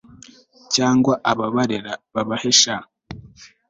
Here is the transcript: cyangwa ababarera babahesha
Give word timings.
cyangwa 0.73 1.13
ababarera 1.31 1.93
babahesha 2.13 2.75